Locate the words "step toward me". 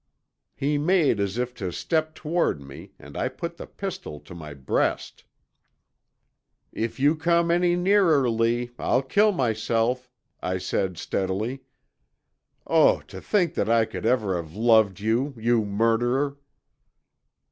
1.71-2.91